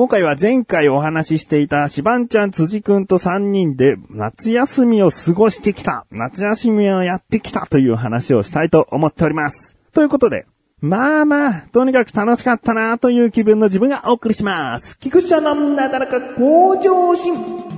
[0.00, 9.76] 今回は前回お話ししていたシバンちゃん辻くんと3人で夏休みを過ごしてきた、夏休みをやってきたという話をしたいと思っております。
[9.92, 10.46] ということで、
[10.80, 14.98] まあまあ、とにかく楽しかったなという気分の自分がお送りします。
[15.00, 17.69] 菊池さんのなだらか向上心。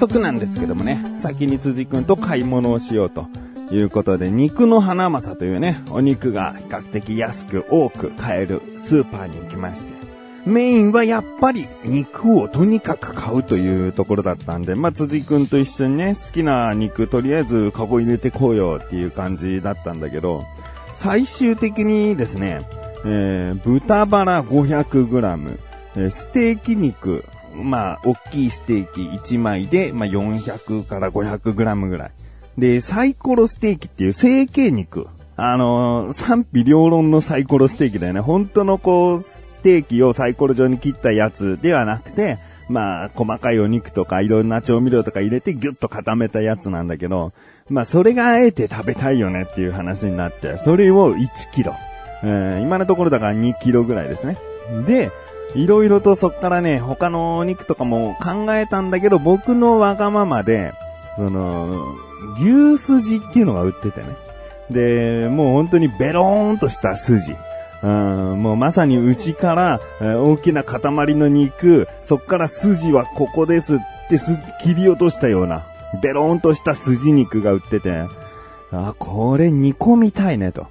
[0.00, 3.26] 速なんですけどもね、先に辻くんと買い物をしようと
[3.70, 9.92] いうことで、肉の花正というね、お肉が比較的安く多く買えるスーパーに行きまして、
[10.46, 20.44] メインはやっぱり肉をとにかく買うというところだったんで、まあ、辻くんと一緒にね、好きな肉とりあえずカゴ入れてこうよっていう感じだったんだけど、
[20.94, 22.66] 最終的にですね、
[23.04, 25.58] えー、豚バラ 500g、
[25.96, 32.10] えーステーキ肉、まあ、大きいステーキ1枚で、まあ、400から500グラムぐらい。
[32.58, 35.08] で、サイコロステーキっていう成形肉。
[35.36, 38.20] あのー賛否両論のサイコロステーキだよね。
[38.20, 47.32] 本当のこう、ステーキをサイコロ状に切ったやつではなくて、まあ、細かいお肉とかいろんな調味料とか入れてギュッと固めたやつなんだけど、
[47.68, 51.74] まあ、それがあえて食べたいよねっていう話になって、それを1キロ。
[52.22, 54.36] えー今のところだから2キロぐらいですね。
[54.86, 55.10] で、
[55.54, 60.72] いろいろとそっからね、他のお肉とかも考えたんだけど、僕のわがままで、
[61.16, 61.84] その、
[62.38, 64.06] 牛すじっていうのが売っててね。
[64.70, 67.34] で、もう本当にベローンとした筋。
[67.82, 70.80] うん、もうまさに牛から、え大きな塊
[71.14, 74.18] の肉、そっから筋はここですっつって
[74.62, 75.64] 切り落としたような、
[76.02, 78.04] ベローンとした筋肉が売ってて、
[78.70, 80.66] あ、これ煮込みたいねと。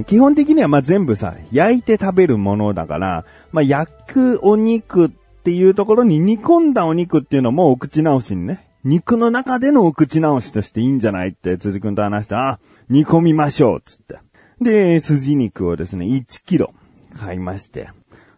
[0.00, 14.18] ん、基本的にはまあ全部さ、焼いて食べるものだから、まあ焼くお肉っていうところに煮込んだお肉っていうのもお口直しにね、肉の中でのお口直しとしていいんじゃないって辻くんと話して、あ、煮込みましょうつって。
[14.60, 16.72] で、筋肉をですね、1キロ
[17.18, 17.88] 買いまして。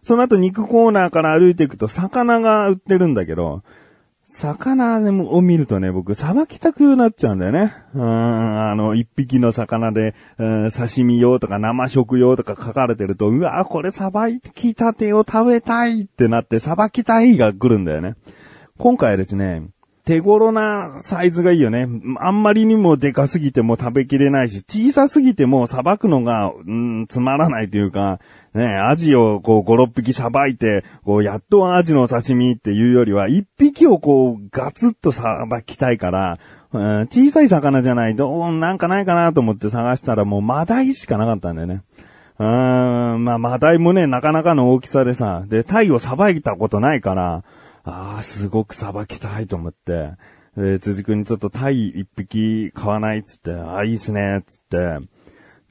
[0.01, 3.63] その後肉コーナーから歩いていくと魚が売ってるんだけど、
[4.35, 4.99] 魚
[5.33, 7.73] を見るとね、僕、さばきたくなっちゃうんだよね。
[7.93, 18.15] うん、あの、一匹の魚で、うん刺身用とか生食用とか書かれてると、うわこれさばきたてを食べたいってなって、さばきたいが来るんだよね。
[18.77, 19.69] 今回ですね、
[20.05, 21.87] 手頃なサイズがいいよね。
[22.19, 28.19] あんまりにもでかすぎても食べきれないし、小さすぎてもさばくのが、うん、つまらないというか、
[28.53, 36.39] ね、アジをこう5、6匹さばいて、こうやっとアジの刺身っていうよりは、1匹をこうガツッとさばきたいから、
[36.71, 41.81] うん小さい魚じゃない、どう、なんかないかなと思って探したらもうマダイしかなかったんだよね。
[42.37, 47.43] うーん、まあ、マダイもね、なかなかの大きさでさ、で、タイをさばいたことないから、
[47.85, 50.11] ああ、すごくさばきたいと思って、
[50.57, 54.99] で、辻くんにちょっとタイ一匹買わないっつって、ああ、いいっすね、つって、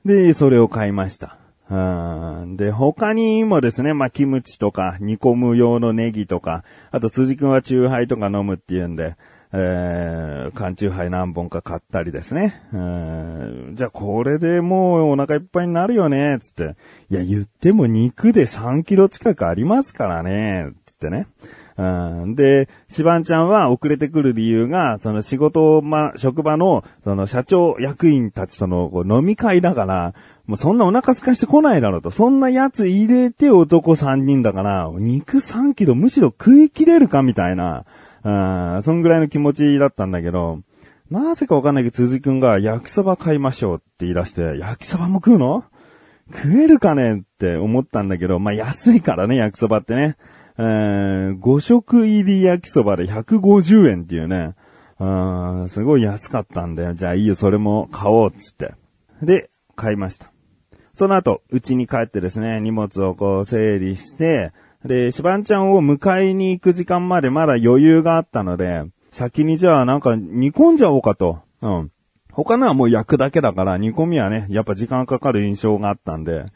[0.04, 1.38] で、それを買いました。
[1.70, 9.16] うんで、他にもですね、まあ、キムチとか、煮込む用のネギとか、あと、辻くんはチューハイとか飲むっていうんで、
[9.56, 12.60] えー、缶チューハイ何本か買ったりですね。
[12.72, 16.76] うんじゃあ、これでもうお腹いっぱいになるよね、つって。
[17.08, 21.28] いや、言っても肉で3キロ近くありますからね、つってね。
[21.76, 21.82] う
[22.26, 30.14] んで、シバンちゃんは遅れてくる理由が、その仕事、ま、職場の、その社長役員たちとのこう飲み会だから、
[30.46, 32.10] もうそんなお腹空かしてこないだろうと。
[32.10, 37.84] そんなやつ入れて男3人だから、肉3キロむしろ食い切れるかみたいな、
[38.24, 40.60] うん、そんぐらいの気持ちだったんだけど、
[41.10, 45.64] なぜかわかんないけど、鈴木くんが焼きそば買いましょうって言い出して、焼きそばも食うの？
[46.32, 50.16] 食えるかねって思ったんだけど、まあ、安いからね、焼きそばってね。
[50.56, 54.54] えー、5食入り焼きそばで150円っていうね。
[54.98, 55.06] う
[55.64, 56.94] ん、すごい安かったんだよ。
[56.94, 58.74] じゃあいいよ、それも買おうっつって。
[59.20, 60.30] で、買いました。
[60.94, 64.52] その後、家に帰ってですね、荷物をこう整理して、
[64.84, 71.38] で、シバンちゃんを迎えに行く時間までまだ余裕があったので、先にじゃあなんか煮込んじゃおうかと。
[71.62, 71.90] うん。
[72.32, 76.46] 他のはもう焼くだけだから、煮込みはね、やっぱ時間かかる印象があったんで。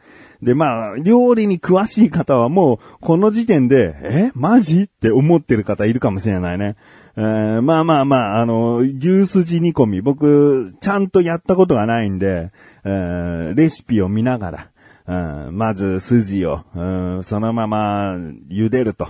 [0.42, 4.30] で、まあ、料理に詳しい方はもう、この時点で、え？
[4.34, 4.82] マジ？
[4.82, 6.74] って思ってる方いるかもしれないね。
[7.16, 12.50] えーまあまあまあ、あの、牛すじ煮込み、僕、ちゃんとやったことがないんで、
[12.84, 14.70] えーレシピを見ながら、
[15.52, 16.64] まず筋を、
[17.22, 18.14] そのまま
[18.50, 19.08] 茹でると。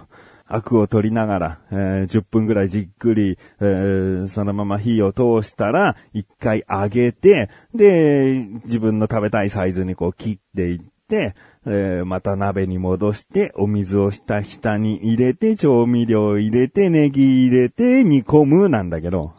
[0.50, 11.35] アクを取りながら、えー10分ぐらいじっくり、えーそのまま火を通したら、一回揚げて、で、自分の食べたいサイズにこう切っていって、
[11.67, 19.35] えーまた鍋に戻して、お水をした下に入れて、調味料入れて、ネギ入れて、煮込むなんだけど、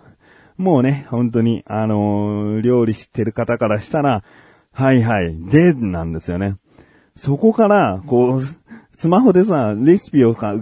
[0.58, 4.24] もうね、本当に、あのー料理知ってる方からしたら、
[4.74, 6.56] はいはい、で、なんですよね。
[7.16, 8.44] そこから、こう、
[8.94, 10.56] スマホでさ、レシピをか、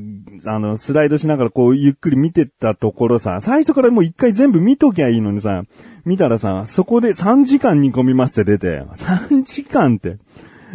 [0.45, 5.63] あの、スライドしながらこう、ゆっくり見てたところさ、最初からもう一回全部見ときゃいいのにさ、
[6.06, 10.18] 見たらさ、そこで3時間煮込みますって出て、3時間って。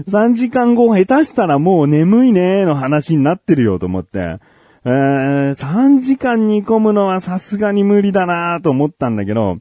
[0.08, 4.38] 3時間後下手したらもう眠いねーの話になってるよと思って、
[4.84, 9.58] えー、3時間煮込むのはさすがに無理だなーと思ったんだけど、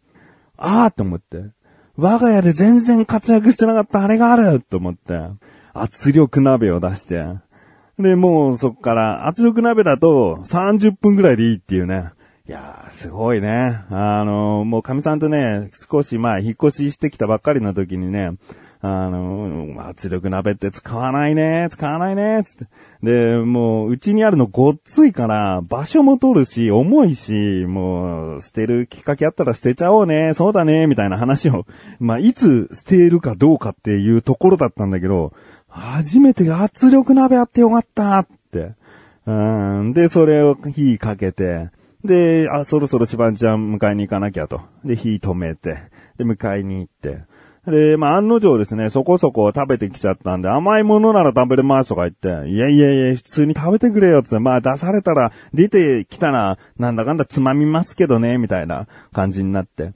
[0.58, 1.52] あーと思って。
[1.98, 5.20] 我が家で全然活躍してなかったあれがあると思って。
[5.74, 7.26] 圧力鍋を出して。
[8.00, 12.12] で、もうそっから圧力鍋だと30分ぐらいでいいっていうね。
[12.48, 13.82] いやー、すごいね。
[13.90, 18.32] あの、もう神さんとね、少しまあ引っ越ししてきたばっかりの時にね、
[18.84, 22.66] あの、圧力鍋って使わないね、使わないね、つって。
[23.04, 31.68] で、もう、うちにあるのごっついから、場所も取るし、重いし、もう、捨てるきっかけあったら捨てちゃおうね、そうだね、みたいな話を、
[32.00, 35.32] まあ、いつ捨てるかどうかっていうところだったんだけど、
[35.68, 38.74] 初めて圧力鍋あってよかったって。
[39.28, 39.94] うん。
[39.94, 41.70] で、それを火かけて、
[42.04, 44.62] で、あ、そろそろしばんちゃん迎えに行かなきゃと。
[44.84, 45.78] で、火止めて、
[46.18, 47.30] で、迎えに行って。
[47.68, 59.92] で、まあ、案の定ですね、そこそこ食べてきちゃったんで、甘いものなら食べれますとか言って、いやいやいや、普通に食べてくれよっつって、まあ、出されたら、出てきたら、なんだかんだつまみますけどね、みたいな感じになって。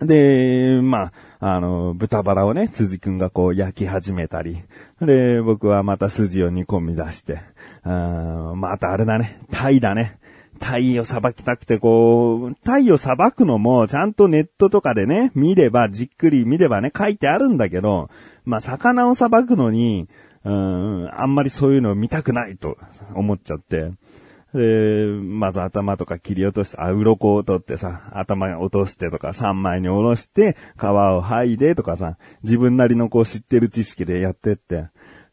[0.00, 4.62] で、まあ、あの、豚バラをね、辻くんがこう焼き始めたり。
[5.00, 7.40] で、僕はまた筋を煮込み出して。
[7.82, 10.18] あーまたあれだね、タイだね。
[10.60, 18.10] タイをさばきたくてこう、タイをさばくのもちゃんとネットとかでね、見れば、じっくり見ればね、書いてあるんだけど、
[18.44, 20.08] まあ、魚をさばくのに、
[20.44, 22.78] うん、あんまりそういうのを見たくないと
[23.14, 23.92] 思っちゃって。
[24.54, 34.88] で、まず頭とか切り落として、あ、鱗を取ってさ、頭に落としてとか、三枚に下ろして、皮を剥いでとかさ、自分なりのこう知ってる知識でやってって。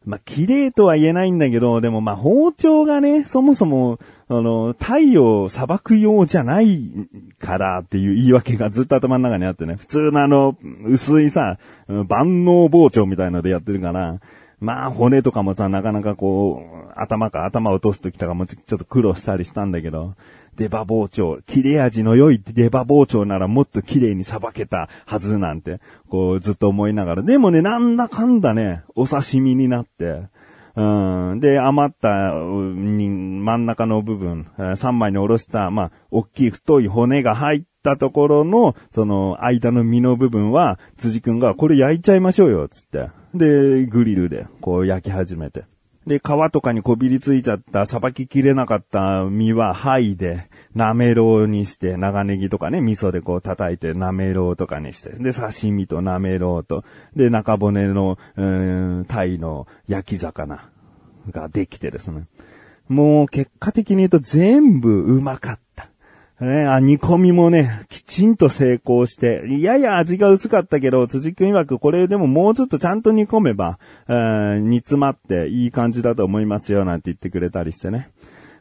[0.08, 4.00] まあ、綺麗とは言えないんだけど、でもま、包丁がね、そもそも、
[4.30, 6.90] あの、太陽裁く用じゃない
[7.40, 11.60] からっていう言い訳がずっと頭の中にあってね、普通のあの、薄いさ、
[12.08, 14.22] 万能包丁みたいのでやってるから、
[14.62, 20.16] まあ、骨とかもさ、なかなかこう、頭か頭を落とすときとかもちょっと苦労したりしたんだけど、
[20.58, 30.24] 出刃包丁、切れ味の良い出刃包丁ならもっと綺麗にさばけたはずなんて、こうずっと思いながら、でもね、なんだかんだね、お刺身になって、
[30.78, 31.40] うん。
[31.40, 43.10] で、余った、に、真ん中の部分、3枚におろした、まあ、大きい太い骨が入ったところの、その、間の身の部分は、辻くんが、これ焼いちゃいましょうよ、つって。
[43.34, 45.64] で、グリルで、こう焼き始めて。
[46.08, 60.70] で、皮とかにこびりついちゃった、さばききれなかった身は剥いで、なめろうにして、長ネギとかね、味噌でこう叩いて、なめろうとかにして、で、刺身となめろうと、で、中骨の、うーん、鯛の焼き魚
[61.30, 62.24] ができてですね。
[62.88, 65.90] もう結果的に言うと全部うまかった。
[66.40, 78.12] ね、あ、煮込みもね、きちんと成功して、やや味が薄かったけど、辻くん曰くこれでももうちょっとちゃんと煮込めば、えー煮詰まっていい感じだと思いますよ、なんて言ってくれたりしてね。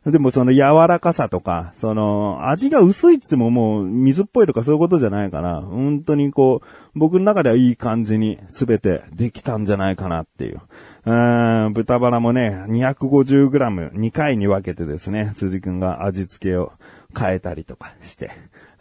[0.07, 10.61] でもその柔らかさとか、その味が薄いっつってももう水っぽいとかそういうことじゃないから、本当にこう、僕の中ではいい感じに全てできたんじゃないかなっていう。
[11.07, 16.73] うーん豚バラもね、250g、2回に分けてですね、辻くんが味付けを
[17.19, 18.31] 変えたりとかして、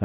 [0.00, 0.04] え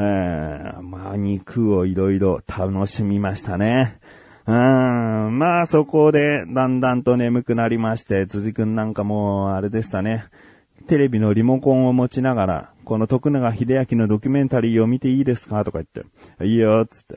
[0.76, 4.00] ーまあ肉をいろいろ楽しみましたね。
[4.46, 10.24] うーん、まあそこでだんだんと眠くなりまして、辻くんなんかもうあれでしたね。
[10.82, 15.64] テレビのリモコンを持ちながら、この徳永秀明のドキュメンタリーを見ていいですか？
[15.64, 15.86] とか言っ
[16.38, 17.16] て、いいよ、つって。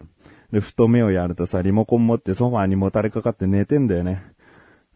[0.52, 4.24] で、ふと目をやるとさ、リモコン持ってソファーにもたれかかって寝てんだよね。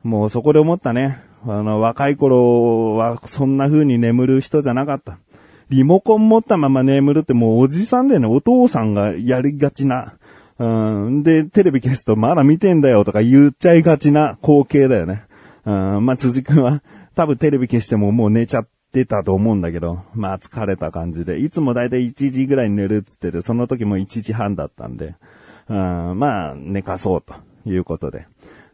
[0.03, 1.19] もうそこで思ったね。
[1.45, 5.17] あの、若い頃はそんな風に眠る人じゃなかった。
[5.69, 8.27] リモコン持ったまま眠るってもうおじさんだよね。
[8.27, 10.15] お父さんがやりがちな。
[10.57, 11.23] うん。
[11.23, 15.23] で、テレビ消すとまだ見てんだよとか言っちゃいがちな光景だよね。
[15.65, 16.05] うん。
[16.05, 16.81] まあ、辻くんは
[17.19, 25.15] 多分テレビ消してももう寝ちゃってたと思うんだけど、まあ疲れた感じで、いつもだいたい1時ぐらいに寝るっつってて、その時も1時半だったんで、
[25.67, 27.35] うん、まあ寝かそうと
[27.69, 28.25] いうことで。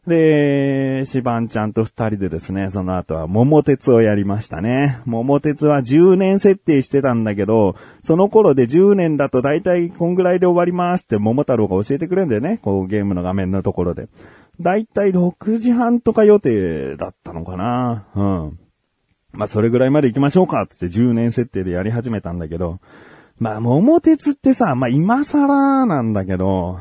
[0.06, 5.00] で、シバンちゃんと二人でですね、その後は桃鉄をやりましたね。
[5.06, 12.60] 桃鉄は10年設定してたんだけど、その頃で10年だと大体こんぐらいで終わりますって桃太郎が教えてくれるんだよね。
[12.62, 14.08] こうゲームの画面のところで。
[14.60, 18.06] だいたい6時半とか予定だったのかな。
[18.16, 18.60] うん。
[19.34, 22.80] まあ、それぐらいまで行きましょうか、つって10年設定でやり始めたんだけど、
[23.38, 26.80] まあ、桃鉄ってさ、まあ、今更なんだけど、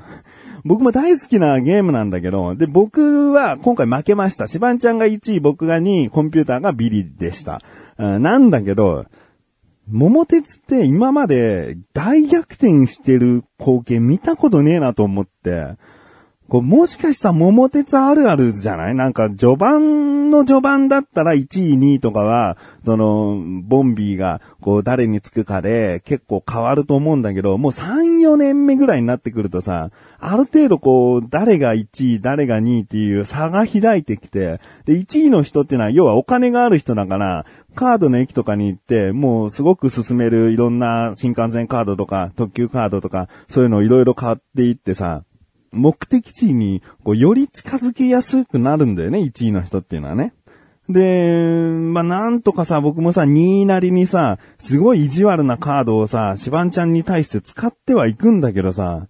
[0.64, 4.47] 僕も大好きなゲームなんだけど、で、僕は今回負けました。
[4.47, 7.61] シバンちゃんが1位、僕が2位、コンピューターがビリでした。
[7.99, 9.04] なんだけど、
[9.90, 15.76] 桃鉄って今まで大逆転してる光景見たことねえなと思って、
[16.48, 18.94] こうもしかしたら桃鉄あるあるじゃない？
[18.94, 45.24] なんか序盤の序盤だったら1位2位とかは、その、ボンビーがこう誰につくかで結構変わると思うんだけど、もう3、4年目ぐらいになってくるとさ、ある程度こう、誰が1位、誰が2位っていう差が開いてきて、で、1位の人ってのは要はお金がある人だから、カードの駅とかに行って、もうすごく進めるいろんな新幹線カードとか、特急カードとか、そういうのをいろいろ買っていってさ、
[45.75, 50.33] 目的地に、こう、より近づきやすくなるんだよね、1位の人っていうのはね。
[50.88, 59.07] で、まあ、なんとかさ、僕もさ、2位なりにさ、すごい意地悪なカードをさ、シバンちゃんに対して使ってはいくんだけどさ、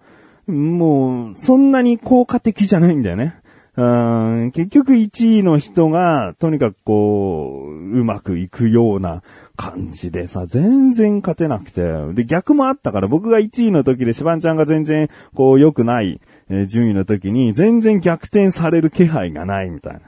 [0.47, 3.37] もう、そんなに効果的じゃないんだよね。
[3.77, 9.23] 結局1位の人が、とにかくこう、うまくいくような
[9.57, 11.83] 感じでさ、全然勝てなくて。
[12.15, 20.01] で、逆もあったから、僕が1位の時でシバンちゃんが全然、こう、良くない、え、順位の時に全然逆転される気配がないみたいな。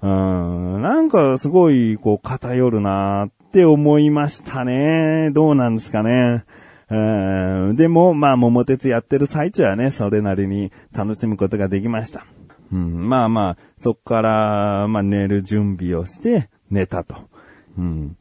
[0.00, 5.30] うん、なんかすごい、こう、偏るなって思いましたね。
[5.32, 6.44] どうなんですかね。
[6.90, 12.26] でも、まあ、桃鉄やってる最中はね、それなりに楽しむことができました。
[12.72, 17.16] うん、まあまあ、そっから、まあ寝る準備をして寝たと。
[17.78, 18.16] うん。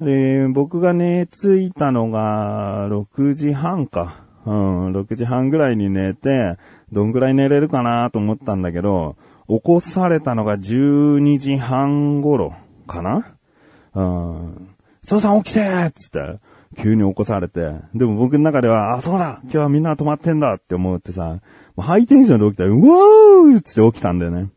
[0.00, 4.24] で、僕が寝ついたのが6時半か。
[4.44, 6.56] うん、6時半ぐらいに寝て、
[6.92, 9.16] どんぐらい寝れるかなと思ったんだけど、
[9.48, 12.54] 起こされたのが12時半頃
[12.86, 13.34] かな
[13.94, 14.74] うん。
[15.02, 16.38] そうさん起きてつって、
[16.76, 17.72] 急に起こされて。
[17.94, 21.40] でも僕の中では、あ、そうだ今日はみんな泊まってんだって思ってさ、
[21.82, 24.48] ハイテンションで起きたら、うわーって起きたんだよね。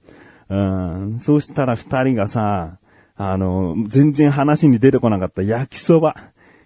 [0.49, 1.19] うん。
[1.19, 2.77] そうしたら二人がさ、
[3.15, 6.15] あの、全然話に出てこなかった焼きそば。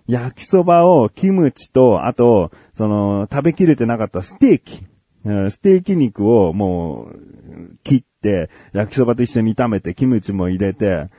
[0.08, 4.86] 焼きそばをキムチと、あと、その、食べきれてなかったステーキ。
[5.26, 11.10] ステーキ肉をもう、切って、焼きそばと一緒に炒めて、キムチも入れて、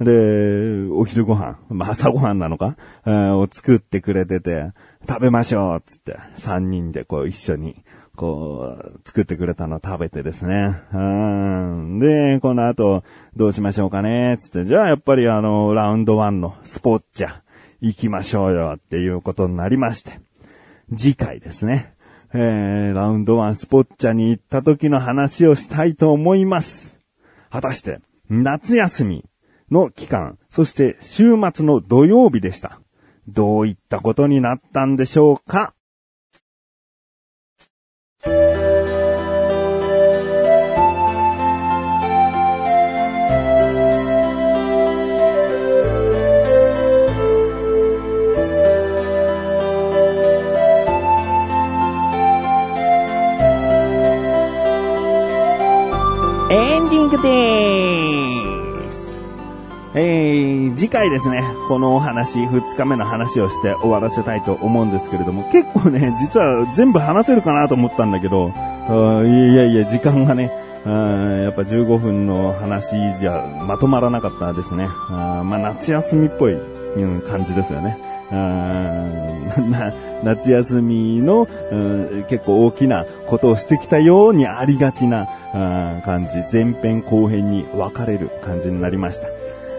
[0.00, 2.76] で、お昼ご飯、まあ、朝ご飯なのか、
[3.06, 4.72] を作ってくれてて、
[5.08, 7.82] 食べましょうつって、三人でこう一緒に、
[8.16, 10.80] こう、作ってくれたの食べてですね。
[10.92, 11.98] うん。
[12.00, 13.04] で、この後、
[13.36, 17.40] どうしましょうかねつって、じゃあやっぱりあの、ラウンド1のスポッチャ、
[17.80, 20.20] 行きましょうよっていうことになりまして。
[20.96, 21.94] 次回ですね。
[22.34, 26.98] えー、ラウンド1スポッチャに行った時の話をしたいと思います。
[27.50, 29.24] 果たして、夏休み
[29.70, 32.80] の期間、そして週末の土曜日でした。
[33.28, 35.74] どういったことになったんでしょうか？
[56.48, 59.18] エンディングでーす。
[59.94, 70.52] えー、次回ですね、このお話、2日目の話をして終わらせたいと思うんですけれども、結構ね、実は全部話せるかなと思ったんだけど、いやいや、時間がね、
[70.84, 74.86] やっぱ15分の話じゃまとまらなかったですね。
[75.10, 76.56] あまあ、夏休みっぽい
[77.28, 77.98] 感じですよね。
[78.30, 79.92] な
[80.24, 81.46] 夏休みの、
[82.28, 85.28] 結構大きなことをしてきたようにありがちな
[86.04, 89.28] 感じ、前編後編に分かれる感じになりました。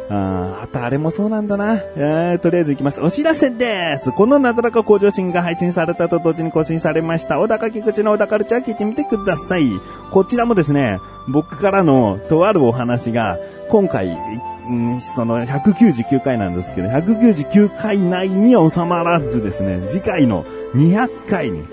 [0.10, 1.76] ああとあれもそうなんだな。
[1.76, 3.02] えー、とりあえず行きます。
[3.02, 4.12] お知らせです。
[4.14, 7.40] このなだらか向上心が配信されたと同時に更新されました。
[7.40, 9.66] 小高菊池の小高ルチャー聞いてみてください。
[10.12, 13.38] こちらもですね、僕からのとあるお話が、
[13.70, 14.18] 今回、
[15.16, 20.46] その199回なんですけど、199回内に収まらずですね、次回の
[20.76, 21.64] 200回に、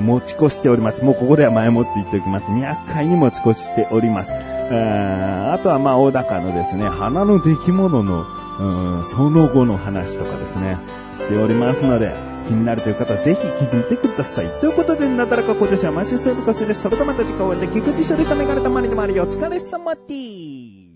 [0.00, 1.04] 持ち越しております。
[1.04, 2.46] もうここでは前もって言っておきます。
[2.46, 4.32] 200回に持ち越しております。
[4.34, 8.26] あとはまあ、大高のですね、花の出来物の、
[8.60, 10.78] うん、その後の話とかですね、
[11.12, 12.12] しておりますので、
[12.46, 14.48] 気になるという方はぜひ聞いてください。
[14.60, 16.82] ということで、なだらかご女子は毎週セーブコスです。
[16.82, 19.24] それとまた次回お会いで、菊池処理したメガネたまりでもあるよ。
[19.24, 20.00] お疲れ様で
[20.84, 20.87] す。